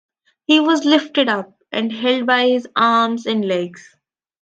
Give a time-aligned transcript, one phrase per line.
[0.47, 3.95] He was lifted up, and held by his arms and legs.